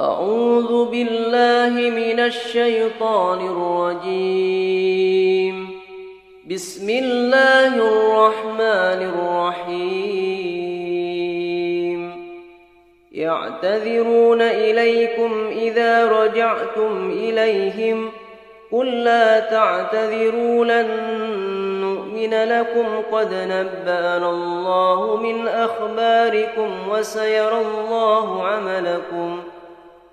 [0.00, 3.38] أعوذ بالله من الشيطان
[4.02, 5.68] الرجيم.
[6.50, 10.30] بسم الله الرحمن الرحيم.
[13.12, 18.10] يعتذرون إليكم إذا رجعتم إليهم.
[18.72, 20.88] قل لا تعتذروا لن
[21.80, 22.86] نؤمن لكم.
[23.12, 29.40] قد نبأنا الله من أخباركم وسيرى الله عملكم.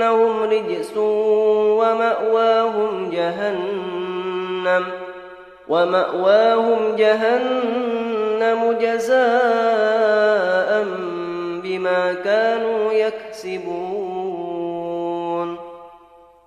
[0.00, 0.96] إنهم رجس
[1.76, 4.84] ومأواهم جهنم
[5.68, 9.20] ومأواهم جهنم جزاء
[11.62, 14.00] بما كانوا يكسبون.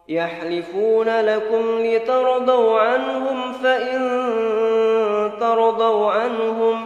[0.07, 4.01] يحلفون لكم لترضوا عنهم فإن
[5.39, 6.85] ترضوا عنهم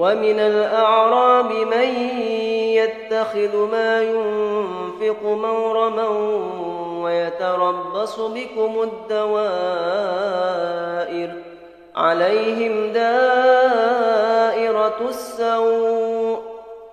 [0.00, 1.88] ومن الأعراب من
[2.80, 6.08] يتخذ ما ينفق مورما
[7.02, 10.10] ويتربص بكم الدوائر
[11.96, 13.88] عليهم دائرة
[15.08, 16.38] السوء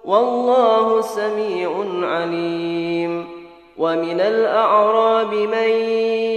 [0.06, 3.28] والله سميع عليم
[3.78, 5.70] ومن الأعراب من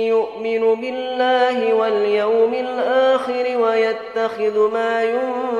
[0.08, 5.59] يؤمن بالله واليوم الآخر ويتخذ ما ينفق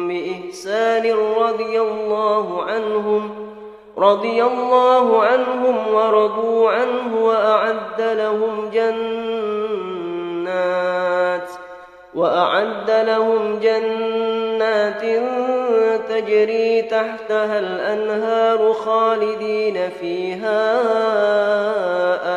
[0.09, 3.47] بإحسان رضي الله عنهم
[3.99, 10.06] رضي الله عنهم ورضوا عنه وأعد لهم جنات.
[12.16, 15.03] وأعد لهم جنات
[16.09, 20.72] تجري تحتها الأنهار خالدين فيها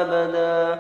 [0.02, 0.80] أبدا.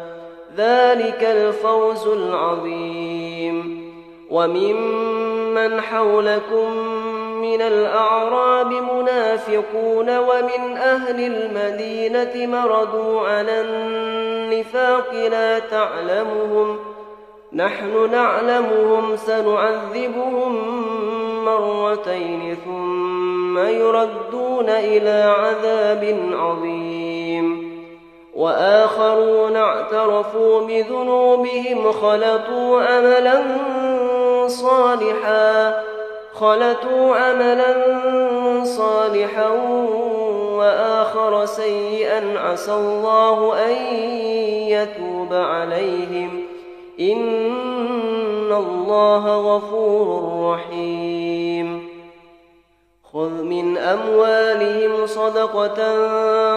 [0.57, 3.89] ذلك الفوز العظيم.
[4.29, 6.77] وممن حولكم
[7.41, 16.79] من الأعراب منافقون ومن أهل المدينة مردوا على النفاق لا تعلمهم
[17.53, 20.55] نحن نعلمهم سنعذبهم
[21.45, 27.69] مرتين ثم يردون إلى عذاب عظيم.
[28.35, 33.43] وآخرون اعترفوا بذنوبهم خلطوا عملا
[34.47, 35.83] صالحا
[36.33, 37.73] خلطوا عملا
[38.63, 39.49] صالحا
[40.57, 43.75] وآخر سيئا عسى الله أن
[44.67, 46.38] يتوب عليهم.
[46.99, 51.89] إن الله غفور رحيم.
[53.13, 55.77] خذ من أموالهم صدقة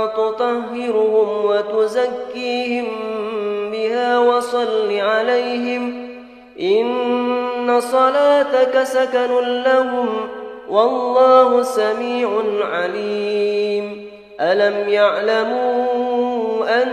[0.07, 2.87] تطهرهم وتزكيهم
[3.73, 6.09] بها وصل عليهم
[6.61, 10.09] إن صلاتك سكن لهم
[10.69, 12.29] والله سميع
[12.63, 14.07] عليم.
[14.41, 16.93] ألم يعلموا أن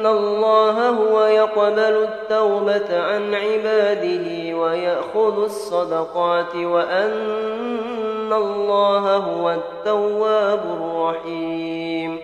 [0.00, 12.18] أن الله هو يقبل التوبة عن عباده ويأخذ الصدقات وأن الله هو التواب الرحيم.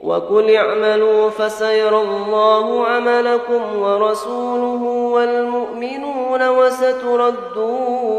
[0.00, 4.82] وقل اعملوا فسيرى الله عملكم ورسوله
[5.14, 8.18] والمؤمنون وستردون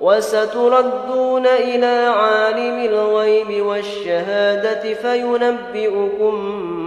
[0.00, 6.79] وستردون إلى عالم الغيب والشهادة فينبئكم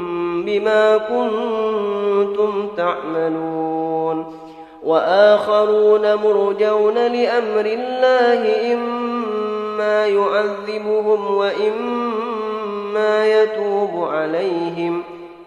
[0.46, 4.44] بما كنتم تعملون
[4.84, 15.04] وآخرون مرجون لأمر الله إما يعذبهم وإما يتوب عليهم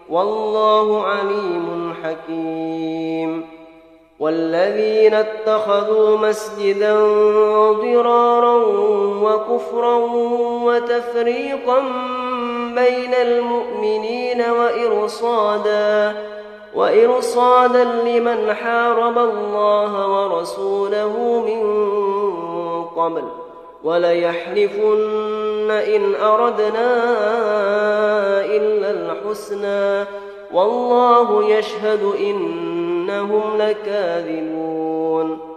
[0.09, 3.57] والله عليم حكيم
[4.19, 6.95] والذين اتخذوا مسجدا
[7.71, 8.55] ضرارا
[9.21, 9.95] وكفرا
[10.63, 11.83] وتفريقا
[12.77, 16.15] بين المؤمنين وإرصادا
[16.75, 21.63] وإرصادا لمن حارب الله ورسوله من
[22.85, 23.23] قبل
[23.83, 26.93] وليحلفن إن أردنا
[28.45, 30.05] إلا الحسنى.
[30.53, 35.56] والله يشهد إنهم لكاذبون.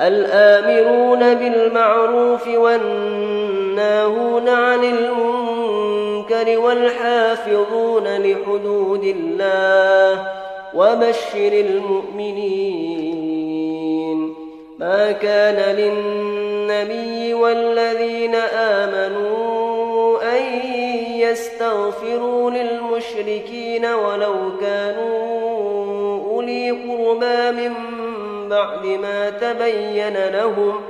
[0.00, 10.28] الآمرون بالمعروف والناهون عن المنكر والحافظون لحدود الله
[10.74, 13.00] وبشر المؤمنين.
[14.78, 20.42] ما كان للنبي والذين آمنوا أن
[21.14, 25.20] يستغفروا للمشركين ولو كانوا
[26.30, 27.72] أولي قربى من
[28.50, 30.80] بعد ما تبين لهم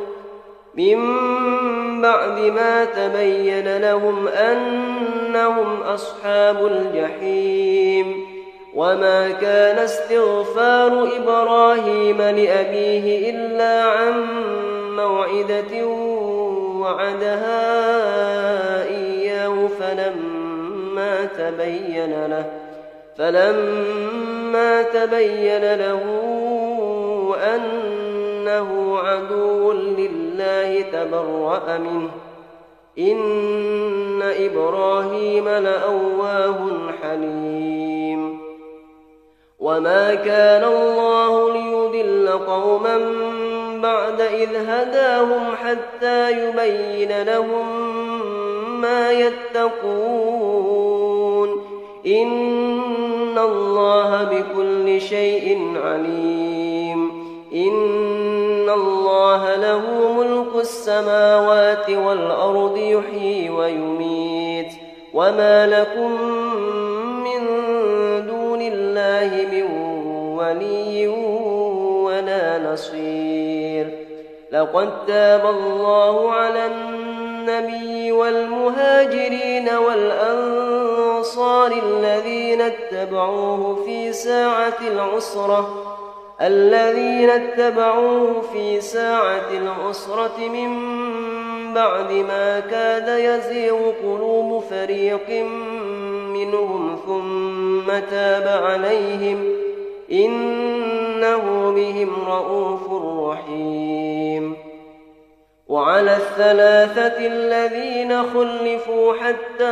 [0.75, 0.99] من
[2.02, 8.31] بعد ما تبين لهم أنهم أصحاب الجحيم.
[8.75, 14.26] وما كان استغفار إبراهيم لأبيه إلا عن
[14.97, 15.87] موعدة
[16.81, 17.61] وعدها
[18.88, 22.45] إياه فلما تبين له
[23.19, 26.00] فلما تبين له
[27.40, 32.11] أنه عدو لله تبرأ منه.
[32.99, 36.68] إن إبراهيم لأواه
[37.02, 38.38] حليم.
[39.61, 42.99] وما كان الله ليضل قوما
[43.82, 47.66] بعد إذ هداهم حتى يبين لهم
[48.80, 50.50] ما يتقون.
[52.06, 56.50] إن الله بكل شيء عليم.
[57.52, 64.73] إن الله له ملك السماوات والأرض يحيي ويميت
[65.14, 66.23] وما لكم
[67.25, 67.40] من
[68.26, 69.64] دون الله من
[70.38, 71.09] ولي
[72.04, 73.87] ولا نصير.
[74.52, 85.89] لقد تاب الله على النبي والمهاجرين والأنصار الذين اتبعوه في ساعة العسرة
[86.42, 90.70] الذين اتبعوه في ساعة العسرة من
[91.75, 95.44] بعد ما كاد يزيغ قلوب فريق
[96.35, 99.44] منهم ثم تاب عليهم
[100.12, 102.92] إنه بهم رؤوف
[103.30, 104.70] رحيم
[105.71, 109.65] وعلى الثلاثة الذين خلفوا حتى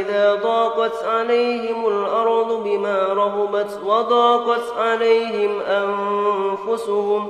[0.00, 7.28] إذا ضاقت عليهم الأرض بما رهبت وضاقت عليهم أنفسهم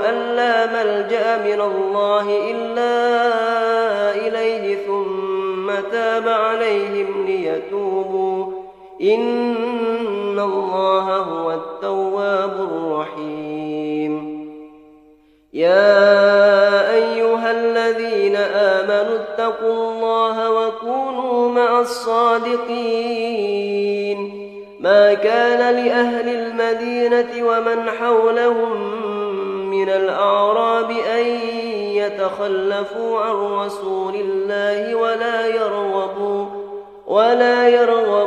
[0.09, 2.91] أن لا ملجأ من الله إلا
[4.27, 8.67] إليه ثم تاب عليهم ليتوبوا.
[9.01, 9.76] إن
[10.53, 14.37] الله هو التواب الرحيم.
[15.53, 23.37] يا أيها الذين آمنوا اتقوا الله وكونوا مع الصادقين.
[24.79, 28.91] ما كان لأهل المدينة ومن حولهم
[29.69, 31.25] من الأعراب أن
[31.95, 36.45] يتخلفوا عن رسول الله ولا يرغبوا
[37.07, 38.26] ولا يرغبوا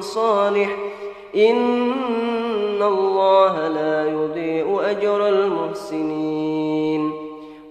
[0.00, 0.76] صالح.
[1.36, 7.12] إن الله لا يضيء أجر المحسنين.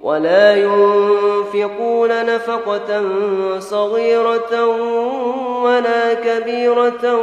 [0.04, 3.04] ولا ينفقون نفقة
[3.60, 4.68] صغيرة
[5.64, 7.16] ولا كبيرة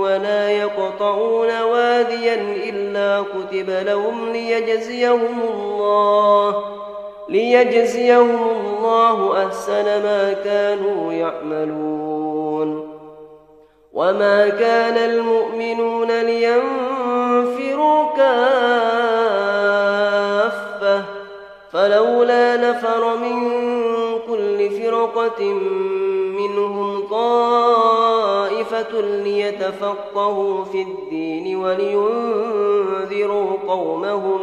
[0.00, 6.64] ولا يقطعون واديا إلا كتب لهم ليجزيهم الله
[7.28, 8.38] ليجزيهم
[8.76, 12.93] الله أحسن ما كانوا يعملون.
[13.94, 18.24] وما كان المؤمنون لينفروا كافة
[21.72, 23.50] فلولا نفر من
[24.26, 25.44] كل فرقة
[26.38, 34.40] منهم طائفة ليتفقهوا في الدين ولينذروا قومهم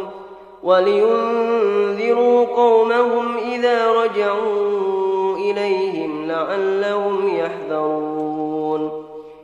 [0.62, 8.31] ولينذروا قومهم إذا رجعوا إليهم لعلهم يحذرون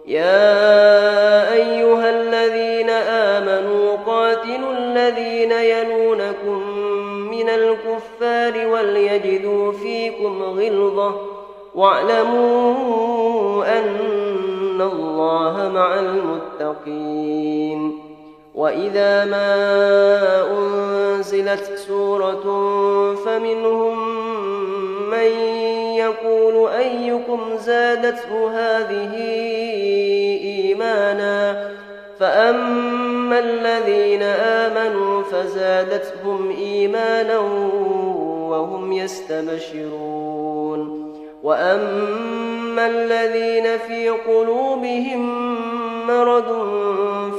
[0.08, 6.68] يا أيها الذين آمنوا قاتلوا الذين يلونكم
[7.30, 11.14] من الكفار وليجدوا فيكم غلظة
[11.74, 17.98] واعلموا أن الله مع المتقين.
[18.54, 19.54] وإذا ما
[20.50, 22.44] أنزلت سورة
[23.14, 24.08] فمنهم
[25.10, 25.67] من
[26.08, 29.14] يقول أيكم زادته هذه
[30.42, 31.68] إيمانا
[32.20, 37.38] فأما الذين آمنوا فزادتهم إيمانا
[38.48, 40.38] وهم يستبشرون
[41.42, 45.48] وأما الذين في قلوبهم
[46.06, 46.68] مرض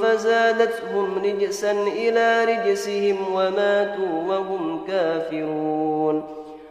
[0.01, 6.38] فزادتهم رجسا إلى رجسهم وماتوا وهم كافرون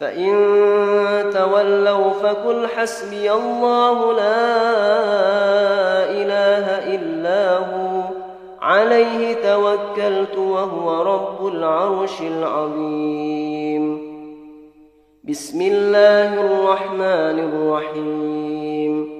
[0.00, 0.32] فإن
[1.32, 4.46] تولوا فقل حسبي الله لا
[6.10, 8.02] إله إلا هو
[8.60, 14.06] عليه توكلت وهو رب العرش العظيم.
[15.24, 19.16] بسم الله الرحمن الرحيم.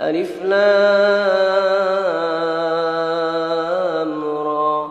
[0.00, 0.60] ألف لام
[4.24, 4.90] را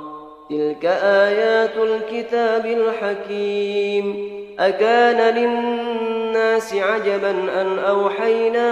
[0.50, 0.86] تلك
[1.26, 4.39] آيات الكتاب الحكيم.
[4.60, 8.70] أكان للناس عجبا أن أوحينا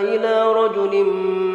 [0.00, 1.04] إلى رجل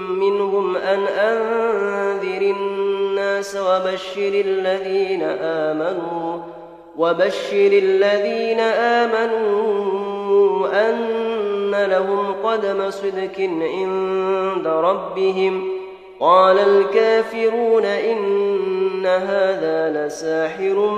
[0.09, 6.37] منهم أن أنذر الناس وبشر الذين آمنوا
[6.97, 15.69] وبشر الذين آمنوا أن لهم قدم صدق عند ربهم.
[16.19, 20.97] قال الكافرون إن هذا لساحر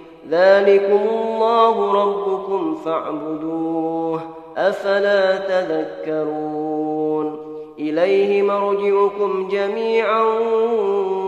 [0.31, 4.21] ذلكم الله ربكم فاعبدوه
[4.57, 7.37] أفلا تذكرون
[7.79, 10.23] إليه مرجعكم جميعا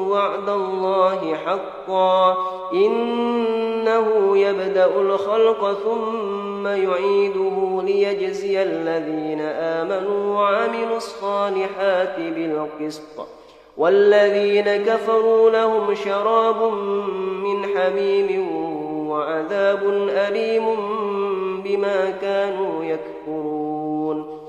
[0.09, 2.37] وعد الله حقا
[2.73, 13.27] إنه يبدأ الخلق ثم يعيده ليجزي الذين آمنوا وعملوا الصالحات بالقسط
[13.77, 16.73] والذين كفروا لهم شراب
[17.43, 18.47] من حميم
[19.13, 20.65] وعذاب أليم
[21.61, 24.39] بما كانوا يكفرون.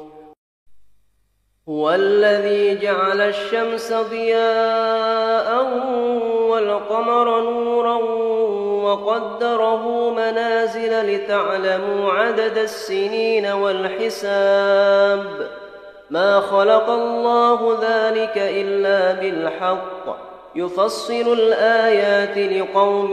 [1.69, 5.49] هو الذي جعل الشمس ضياء
[6.51, 7.97] والقمر نورا
[8.85, 15.25] وقدره منازل لتعلموا عدد السنين والحساب.
[16.11, 20.35] ما خلق الله ذلك إلا بالحق.
[20.57, 23.13] يفصل الآيات لقوم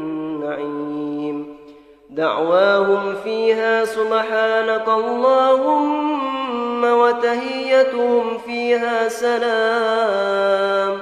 [2.11, 10.99] دعواهم فيها سبحانك اللهم وتهيتهم فيها سلام.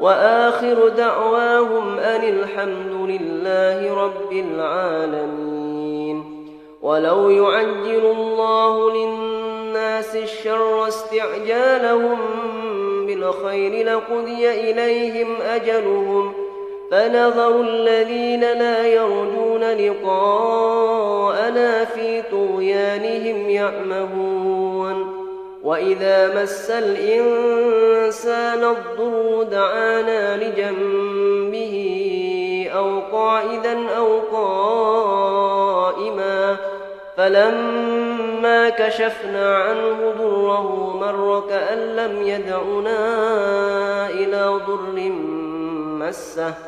[0.00, 6.24] وآخر دعواهم أن الحمد لله رب العالمين.
[6.82, 12.18] ولو يعجل الله للناس الشر استعجالهم
[13.06, 16.37] بالخير لقضي إليهم أجلهم
[16.90, 21.04] فنظر الذين لا يرجون لقاءنا
[21.84, 25.18] في طغيانهم يعمهون.
[25.62, 31.74] وإذا مس الإنسان الضر دعانا لجنبه
[32.74, 35.58] أو قاعدا أو قائما
[37.16, 43.00] فلما كشفنا عنه ضره مر كأن لم يدعنا
[44.10, 45.12] إلى ضر
[45.98, 46.67] مسه.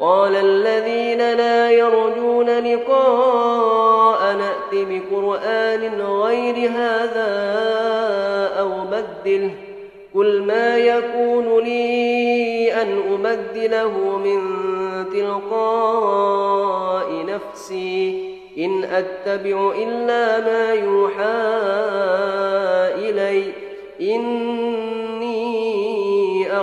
[0.00, 7.28] قال الذين لا يرجون لقاء نأت بقرآن غير هذا
[8.58, 9.50] أو بدله
[10.14, 14.40] قل ما يكون لي أن أبدله من
[15.12, 16.46] تلقاء
[17.26, 21.38] نفسي إن أتبع إلا ما يوحى
[23.08, 23.52] إلي
[24.00, 25.07] إني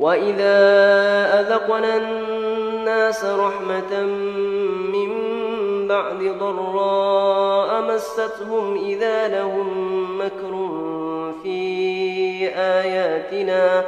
[0.00, 0.56] وإذا
[1.40, 4.00] أذقنا الناس رحمة
[4.92, 5.10] من
[5.88, 9.68] بعد ضراء مستهم إذا لهم
[10.18, 10.68] مكر
[11.42, 13.84] في آياتنا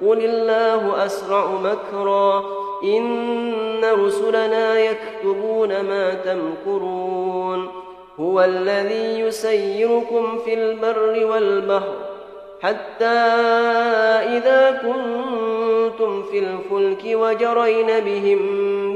[0.00, 2.44] قل الله أسرع مكرا
[2.84, 7.68] إن رسلنا يكتبون ما تمكرون
[8.20, 12.09] هو الذي يسيركم في البر والبحر
[12.62, 13.04] حتى
[14.36, 18.40] إذا كنتم في الفلك وجرين بهم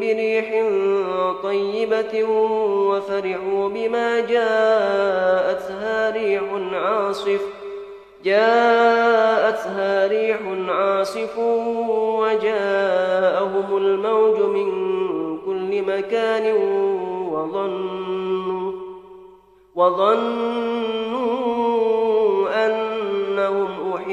[0.00, 0.64] بريح
[1.42, 2.24] طيبة
[2.88, 7.40] وفرحوا بما جاءتها ريح عاصف
[8.24, 11.38] جاءتها ريح عاصف
[12.18, 14.68] وجاءهم الموج من
[15.46, 16.56] كل مكان
[17.32, 18.72] وظنوا
[19.74, 20.73] وظنوا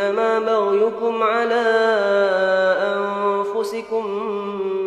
[0.00, 1.64] إنما بغيكم على
[2.96, 4.04] أنفسكم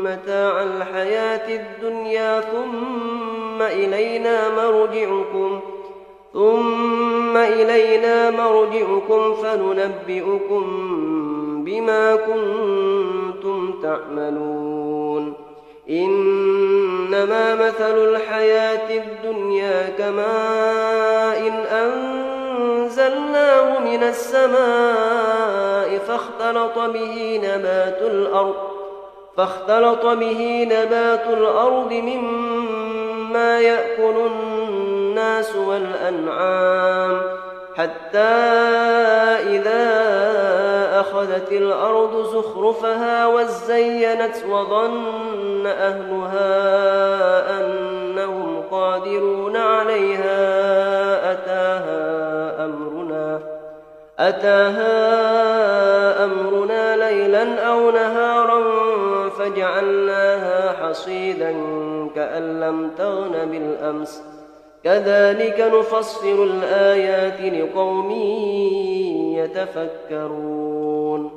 [0.03, 5.59] متاع الحياة الدنيا ثم إلينا مرجعكم
[6.33, 10.63] ثم إلينا مرجعكم فننبئكم
[11.65, 15.33] بما كنتم تعملون.
[15.89, 21.53] إنما مثل الحياة الدنيا كماء إن
[22.93, 28.55] أنزلناه من السماء فاختلط به نبات الأرض
[29.37, 37.21] فاختلط به نبات الأرض مما يأكل الناس والأنعام
[37.75, 38.19] حتى
[39.49, 40.03] إذا
[40.99, 46.49] أخذت الأرض زخرفها وزينت وظن أهلها
[47.59, 50.43] أنهم قادرون عليها
[51.31, 52.22] أتاها
[54.19, 54.93] أتاها
[56.25, 58.63] أمرنا ليلا أو نهارا
[59.29, 61.55] فجعلناها حصيدا
[62.15, 64.23] كأن لم تغن بالأمس.
[64.83, 68.11] كذلك نفصل الآيات لقوم
[69.37, 71.31] يتفكرون.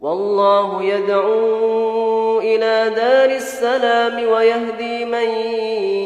[0.00, 5.28] والله يدعو إلى دار السلام ويهدي من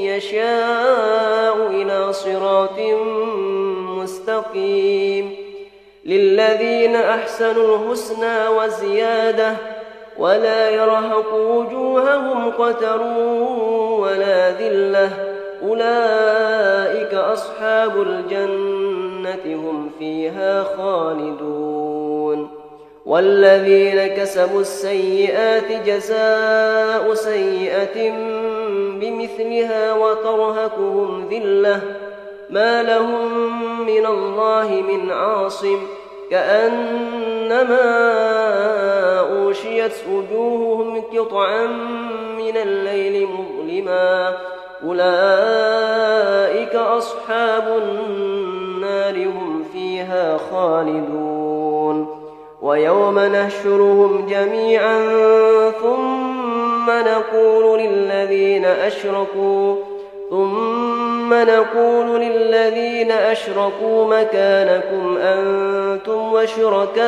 [0.05, 2.81] يشاء إلى صراط
[3.99, 5.46] مستقيم.
[6.07, 9.53] للذين أحسنوا الحسنى وزيادة
[10.19, 13.03] ولا يرهق وجوههم قتر
[14.01, 15.11] ولا ذلة.
[15.69, 22.49] أولئك أصحاب الجنة هم فيها خالدون.
[23.07, 28.11] والذين كسبوا السيئات جزاء سيئة
[29.01, 31.81] بمثلها وترهكهم ذلة.
[32.51, 33.51] ما لهم
[33.87, 35.79] من الله من عاصم
[36.31, 37.81] كأنما
[39.21, 41.67] أوشيت وجوههم قطعا
[42.39, 44.37] من الليل مظلما
[44.85, 52.27] أولئك أصحاب النار هم فيها خالدون
[52.63, 55.01] ويوم نحشرهم جميعا
[55.83, 59.77] ثم نقول للذين أشركوا
[60.31, 67.07] ثم نقول للذين أشركوا مكانكم أنتم وشركاؤكم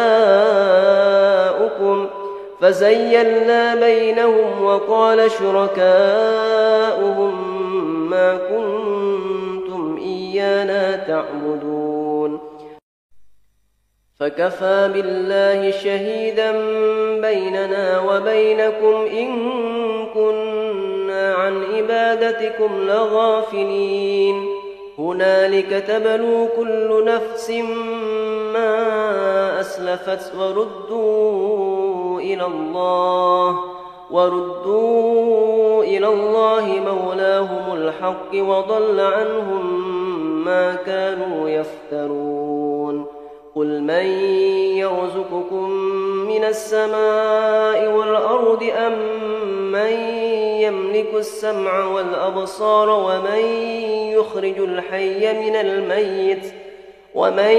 [2.60, 6.38] فزيلنا بينهم وقال شركاؤهم
[8.10, 12.40] ما كنتم إيانا تعبدون.
[14.20, 16.52] فكفى بالله شهيدا
[17.20, 19.36] بيننا وبينكم إن
[20.14, 20.47] كنا
[21.38, 24.46] عن عبادتكم لغافلين.
[24.98, 27.50] هنالك تبلو كل نفس
[28.52, 33.58] ما أسلفت وردوا إلى الله
[34.10, 39.64] وردوا إلى الله مولاهم الحق وضل عنهم
[40.44, 43.06] ما كانوا يفترون.
[43.54, 44.06] قل من
[44.76, 45.68] يرزقكم
[46.38, 48.92] من السماء والأرض أم
[49.72, 49.92] من
[50.60, 53.44] يملك السمع والأبصار ومن
[54.12, 56.54] يخرج الحي من الميت
[57.14, 57.56] ومن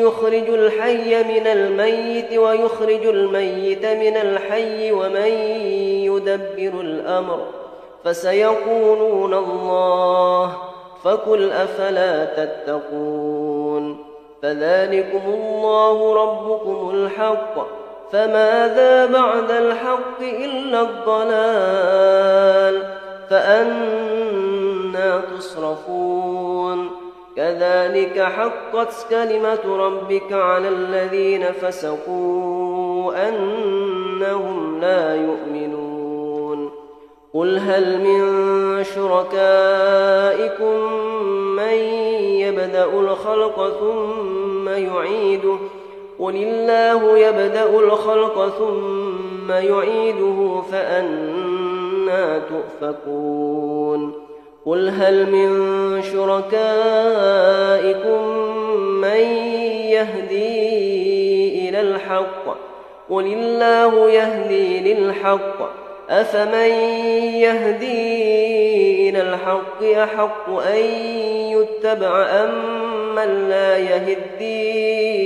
[0.00, 5.30] يخرج الحي من الميت ويخرج الميت من الحي ومن
[6.06, 7.40] يدبر الأمر
[8.04, 10.56] فسيقولون الله
[11.04, 14.04] فقل أفلا تتقون
[14.42, 22.82] فذلكم الله ربكم الحق فماذا بعد الحق إلا الضلال
[23.30, 26.90] فأنا تصرفون
[27.36, 36.70] كذلك حقت كلمة ربك على الذين فسقوا أنهم لا يؤمنون
[37.34, 40.92] قل هل من شركائكم
[41.56, 41.74] من
[42.40, 45.58] يبدأ الخلق ثم يعيده
[46.18, 54.12] قل الله يبدأ الخلق ثم يعيده فأنا تؤفكون
[54.66, 56.56] قل هل من شركائكم
[59.00, 59.20] من
[59.90, 62.56] يهدي إلى الحق
[63.10, 65.70] قل الله يهدي للحق
[66.10, 66.70] أفمن
[67.34, 70.84] يهدي إلى الحق أحق أن
[71.50, 72.54] يتبع أم
[73.14, 75.25] من لا يهدي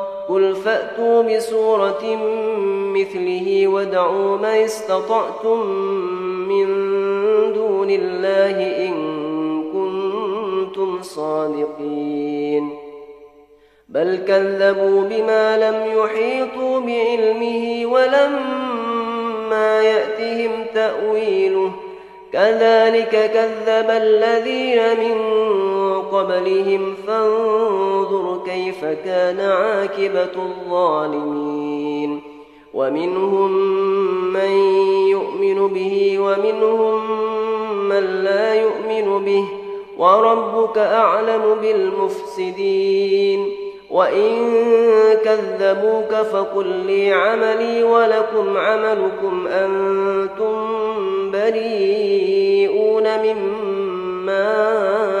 [0.31, 2.15] قل فأتوا بسورة
[2.95, 5.67] مثله وادعوا من استطعتم
[6.47, 6.67] من
[7.53, 8.93] دون الله إن
[9.73, 12.69] كنتم صادقين.
[13.89, 21.71] بل كذبوا بما لم يحيطوا بعلمه ولما يأتهم تأويله.
[22.33, 25.17] كذلك كذب الذين من
[26.11, 32.21] قبلهم فانظر كيف كان عاقبة الظالمين.
[32.73, 33.51] ومنهم
[34.33, 34.51] من
[35.07, 37.19] يؤمن به ومنهم
[37.89, 39.45] من لا يؤمن به.
[39.97, 43.51] وربك أعلم بالمفسدين.
[43.91, 44.53] وإن
[45.25, 50.67] كذبوك فقل لي عملي ولكم عملكم أنتم
[51.31, 55.20] بريئون مما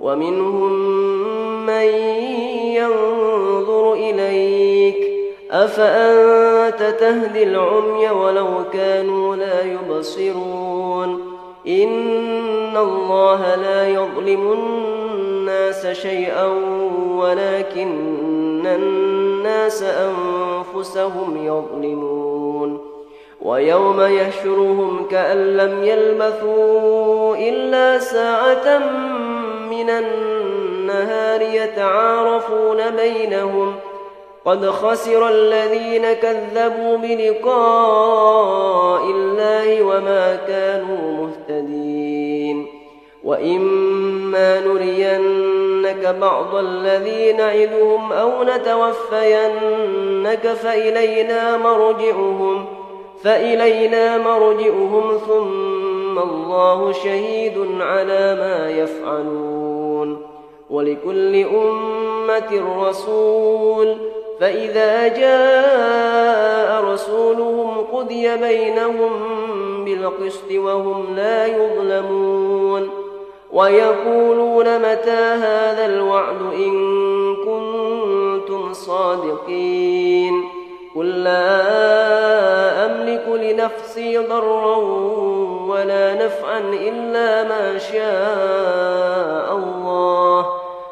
[0.00, 0.72] ومنهم
[1.66, 1.84] من
[2.76, 4.96] ينظر إليك
[5.50, 16.46] أفأنت تهدي العمي ولو كانوا لا يبصرون إن الله لا يظلم الناس شيئا
[17.16, 22.80] ولكن الناس أنفسهم يظلمون
[23.42, 28.78] ويوم يحشرهم كأن لم يلبثوا إلا ساعة
[29.76, 33.74] من النهار يتعارفون بينهم
[34.44, 42.66] قد خسر الذين كذبوا بلقاء الله وما كانوا مهتدين
[43.24, 52.66] وإما نرينك بعض الذي نعدهم أو نتوفينك فإلينا مرجعهم
[53.24, 55.18] فإلينا مرجعهم
[56.18, 60.22] الله شهيد على ما يفعلون
[60.70, 63.96] ولكل أمة رسول
[64.40, 69.10] فإذا جاء رسولهم قضي بينهم
[69.84, 72.90] بالقسط وهم لا يظلمون
[73.52, 76.76] ويقولون متى هذا الوعد إن
[77.36, 80.44] كنتم صادقين
[80.96, 81.66] قل لا
[82.86, 84.76] أملك لنفسي ضرا
[85.76, 90.46] ولا نفعا إلا ما شاء الله.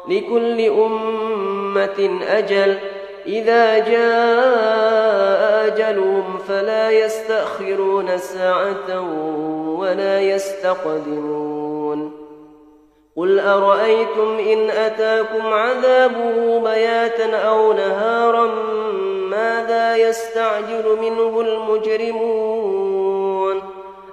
[0.07, 2.77] لكل أمة أجل.
[3.25, 9.01] إذا جاء أجلهم فلا يستأخرون ساعة
[9.79, 12.11] ولا يستقدمون.
[13.17, 18.45] قل أرأيتم إن أتاكم عذابه بياتا أو نهارا
[19.29, 22.64] ماذا يستعجل منه المجرمون؟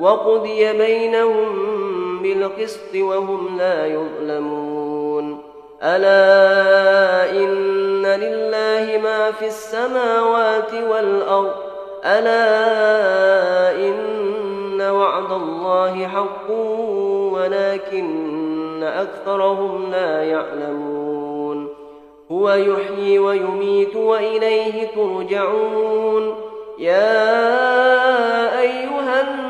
[0.00, 1.48] وقضي بينهم
[2.22, 5.42] بالقسط وهم لا يظلمون.
[5.82, 11.54] ألا إن لله ما في السماوات والأرض.
[12.04, 12.40] ألا
[13.88, 16.50] إن وعد الله حق
[17.32, 21.68] ولكن أكثرهم لا يعلمون.
[22.32, 26.34] هو يحيي ويميت وإليه ترجعون.
[26.78, 27.20] يا
[28.60, 29.49] أيها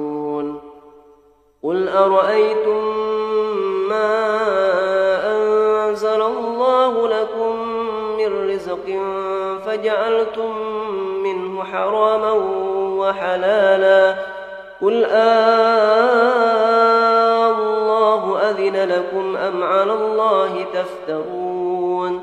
[1.63, 2.97] قل أرأيتم
[3.89, 4.31] ما
[5.37, 7.55] أنزل الله لكم
[8.17, 8.99] من رزق
[9.65, 10.57] فجعلتم
[11.23, 12.31] منه حراما
[12.99, 14.15] وحلالا
[14.81, 16.31] قل آه
[17.51, 22.21] الله أذن لكم أم على الله تفترون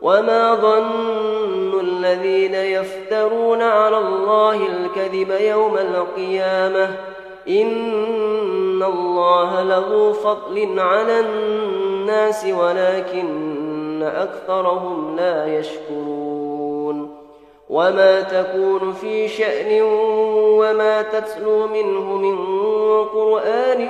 [0.00, 6.88] وما ظن الذين يفترون على الله الكذب يوم القيامة
[7.48, 17.18] إن الله له فضل على الناس ولكن أكثرهم لا يشكرون
[17.68, 19.82] وما تكون في شأن
[20.60, 22.38] وما تتلو منه من
[23.04, 23.88] قرآن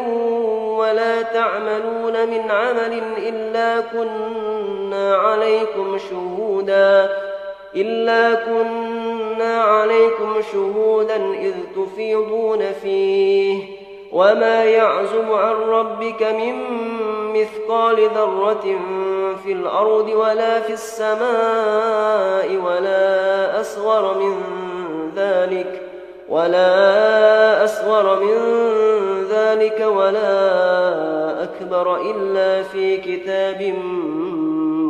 [0.78, 7.10] ولا تعملون من عمل إلا كنا عليكم شهودا
[7.74, 8.34] إلا
[9.38, 13.62] كنا عليكم شهودا إذ تفيضون فيه
[14.12, 16.54] وما يعزب عن ربك من
[17.32, 18.78] مثقال ذرة
[19.44, 24.42] في الأرض ولا في السماء ولا أصغر من
[25.16, 25.82] ذلك
[26.28, 28.34] ولا أصغر من
[29.30, 30.32] ذلك ولا
[31.42, 33.62] أكبر إلا في كتاب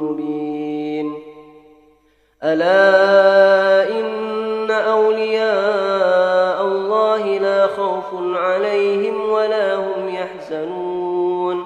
[0.03, 1.15] مبين
[2.45, 4.18] ألا إن
[4.87, 8.05] أولياء الله لا خوف
[8.35, 11.65] عليهم ولا هم يحزنون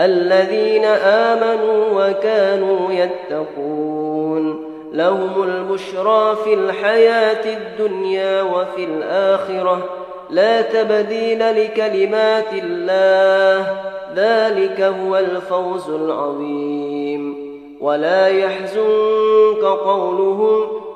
[0.00, 9.84] الذين آمنوا وكانوا يتقون لهم البشرى في الحياة الدنيا وفي الآخرة
[10.30, 13.76] لا تبديل لكلمات الله
[14.16, 17.46] ذلك هو الفوز العظيم
[17.80, 20.75] ولا يحزنك قولهم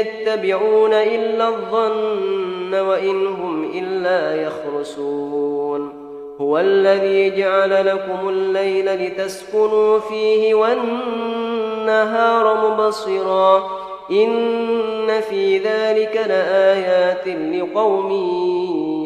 [0.00, 6.08] يتبعون إلا الظن وإن هم إلا يخرسون
[6.40, 13.70] هو الذي جعل لكم الليل لتسكنوا فيه والنهار مبصرا.
[14.10, 18.12] إن في ذلك لآيات لقوم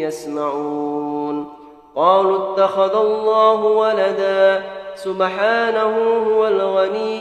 [0.00, 1.48] يسمعون.
[1.96, 4.62] قالوا اتخذ الله ولدا.
[4.94, 5.96] سبحانه
[6.28, 7.20] هو الغني.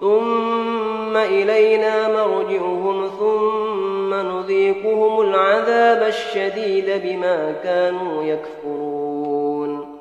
[0.00, 10.00] ثم إلينا مرجعهم ثم نذيقهم العذاب الشديد بما كانوا يكفرون.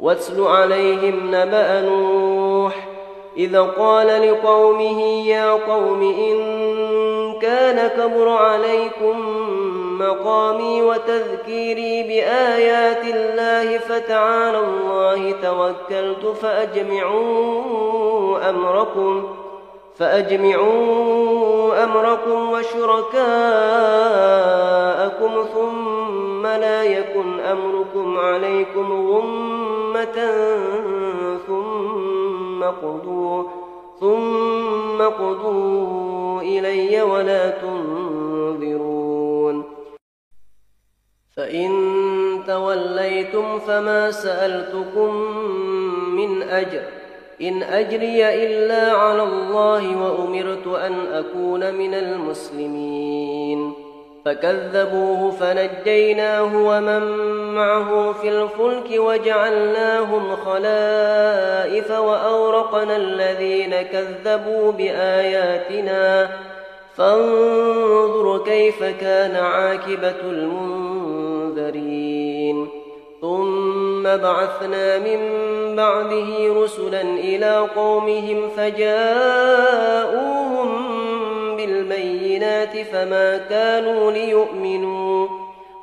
[0.00, 2.88] واتل عليهم نبأ نوح
[3.36, 6.36] إذا قال لقومه يا قوم إن
[7.40, 9.16] كان كبر عليكم
[9.98, 17.46] مقامي وتذكيري بآيات الله فتعالى الله توكلت فأجمعوا
[18.50, 19.28] أمركم
[19.98, 23.16] فأجمعوا أمركم وشركاءكم
[25.54, 30.30] ثم لا يكن أمركم عليكم غمة
[31.46, 33.44] ثم قضوا
[34.00, 38.95] ثم قضوا إلي ولا تنظرون
[41.36, 41.70] فإن
[42.46, 45.14] توليتم فما سألتكم
[46.16, 46.82] من أجر.
[47.42, 53.72] إن أجري إلا على الله وأمرت أن أكون من المسلمين.
[54.24, 57.02] فكذبوه فنجيناه ومن
[57.54, 66.28] معه في الفلك وجعلناهم خلائف وأورقنا الذين كذبوا بآياتنا.
[66.96, 72.06] فانظر كيف كان عاقبة المنذرين.
[73.20, 75.20] ثم بعثنا من
[75.76, 79.88] بعده رسلا إلى قومهم فجاءوهم
[81.56, 85.28] بالبينات فما كانوا ليؤمنوا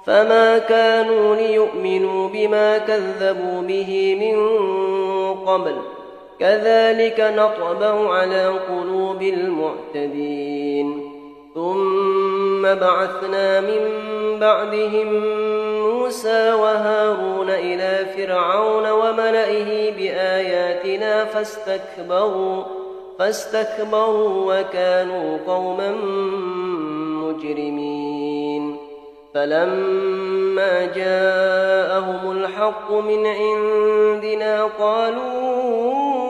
[0.05, 4.37] فما كانوا ليؤمنوا بما كذبوا به من
[5.45, 5.75] قبل.
[6.43, 11.09] كذلك نطبع على قلوب المعتدين.
[11.55, 13.81] ثم بعثنا من
[14.39, 15.07] بعدهم
[15.79, 22.63] موسى وهارون إلى فرعون وملئه بآياتنا فاستكبروا
[23.19, 25.91] فاستكبروا وكانوا قوما
[27.23, 28.77] مجرمين.
[29.33, 36.22] فلما جاءهم الحق من عندنا قالوا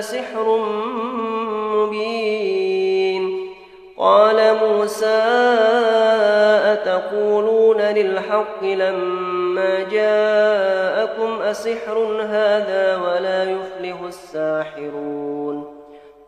[0.00, 0.58] لسحر
[1.74, 3.50] مبين
[3.98, 5.20] قال موسى
[6.72, 15.79] أتقولون للحق لما جاءكم أسحر هذا ولا يفلح الساحرون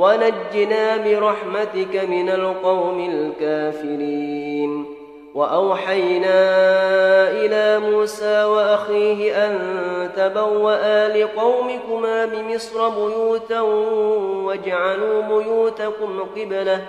[0.00, 4.84] ونجنا برحمتك من القوم الكافرين.
[5.34, 6.40] وأوحينا
[7.30, 9.58] إلى موسى وأخيه أن
[10.16, 13.60] تبوأ لقومكما بمصر بيوتا
[14.46, 16.80] واجعلوا بيوتكم قبلة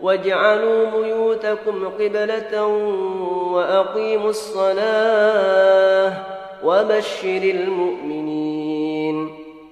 [0.00, 2.66] واجعلوا بيوتكم قبلة
[3.52, 6.12] وأقيموا الصلاة
[6.64, 8.47] وبشر المؤمنين.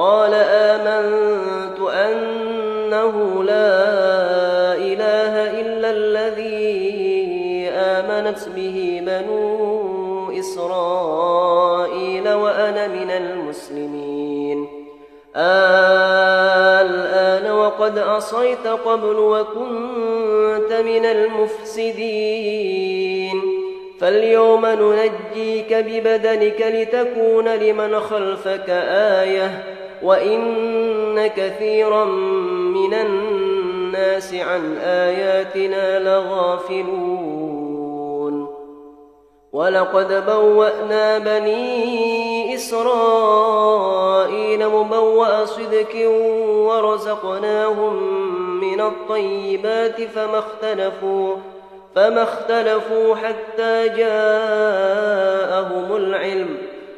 [0.00, 14.68] قال آمنت أنه لا إله إلا الذي آمنت به بنو إسرائيل وأنا من المسلمين.
[16.80, 22.60] الآن وقد عصيت قبل وكنت من المفسدين.
[24.00, 28.70] فاليوم ننجيك ببدنك لتكون لمن خلفك
[29.20, 29.79] آية.
[30.02, 32.04] وإن كثيرا
[32.74, 37.40] من الناس عن آياتنا لغافلون
[39.52, 46.08] ولقد بوأنا بني إسرائيل مبوأ صدق
[46.48, 48.02] ورزقناهم
[48.60, 51.36] من الطيبات فما اختلفوا
[51.96, 56.69] فما اختلفوا حتى جاءهم العلم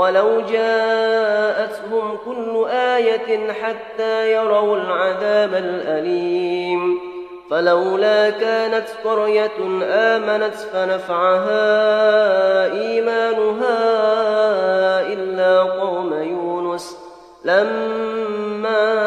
[0.00, 6.98] ولو جاءتهم كل آية حتى يروا العذاب الأليم.
[7.50, 11.62] فلولا كانت قرية آمنت فنفعها
[12.72, 13.80] إيمانها
[15.12, 16.98] إلا قوم يونس.
[17.44, 19.00] لما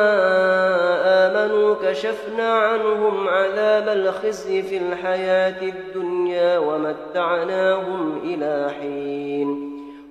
[1.83, 9.72] كشفنا عنهم عذاب الخزي في الحياة الدنيا ومتعناهم إلى حين.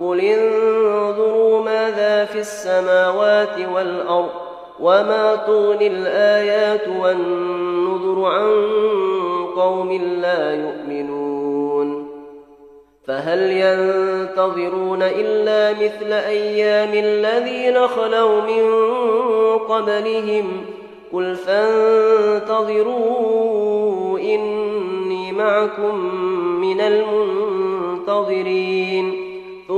[0.00, 4.30] قل انظروا ماذا في السماوات والأرض
[4.80, 8.66] وما تغني الآيات والنذر عن
[9.56, 9.92] قوم
[10.22, 12.10] لا يؤمنون
[13.06, 18.88] فهل ينتظرون إلا مثل أيام الذين خلوا من
[19.58, 20.80] قبلهم ۖ
[21.12, 22.78] قل فانتظروا
[24.18, 26.14] إني معكم
[26.60, 26.80] من
[28.00, 28.40] المنتظرين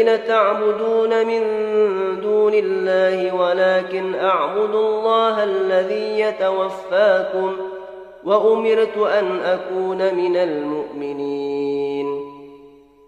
[0.00, 1.42] الذين تعبدون من
[2.20, 7.56] دون الله ولكن أعبد الله الذي يتوفاكم
[8.24, 12.06] وأمرت أن أكون من المؤمنين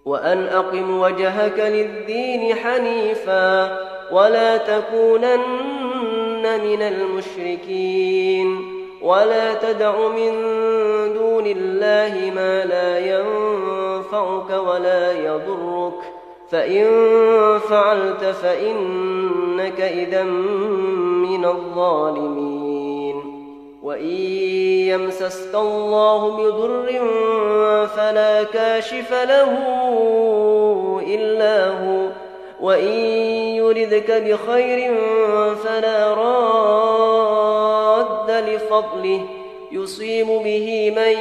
[0.04, 3.78] وأن أقم وجهك للدين حنيفا
[4.12, 10.32] ولا تكونن من المشركين ولا تدع من
[11.14, 16.09] دون الله ما لا ينفعك ولا يضرك
[16.50, 16.86] فإن
[17.58, 23.16] فعلت فإنك إذا من الظالمين.
[23.82, 24.16] وإن
[24.90, 27.00] يمسسك الله بضر
[27.86, 29.58] فلا كاشف له
[31.06, 32.08] إلا هو.
[32.60, 32.94] وإن
[33.56, 34.94] يردك بخير
[35.64, 37.30] فلا راد
[38.30, 39.26] لفضله.
[39.72, 41.18] يصيب به من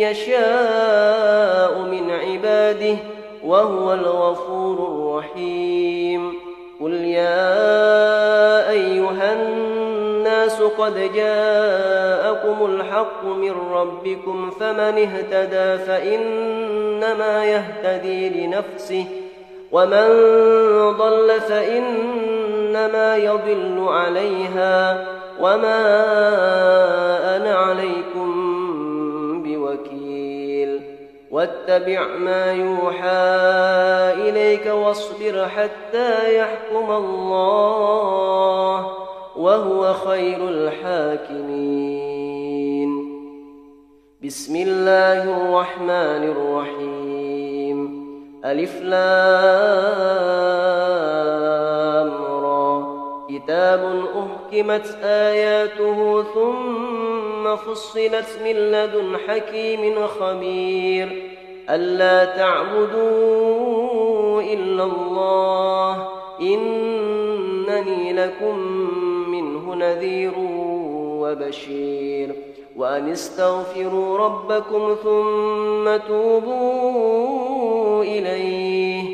[0.00, 2.96] يشاء من عباده.
[3.44, 6.34] وهو الغفور الرحيم.
[6.80, 19.04] قل يا أيها الناس قد جاءكم الحق من ربكم فمن اهتدى فإنما يهتدي لنفسه
[19.72, 20.08] ومن
[20.98, 25.06] ضل فإنما يضل عليها
[25.40, 25.80] وما
[27.36, 28.43] أنا عليكم
[31.34, 33.08] واتبع ما يوحى
[34.28, 38.92] إليك واصبر حتى يحكم الله
[39.36, 41.94] وهو خير الحاكمين.
[44.24, 48.04] بسم الله الرحمن الرحيم.
[48.44, 49.04] ألف لام.
[53.28, 61.30] كتاب أحكمت آياته ثم فصلت من لدن حكيم خبير.
[61.70, 63.62] ألا تعبدوا
[64.42, 66.08] إلا الله
[66.40, 68.58] إنني لكم
[69.28, 70.32] منه نذير
[71.20, 72.34] وبشير.
[72.76, 79.13] وأن استغفروا ربكم ثم توبوا إليه.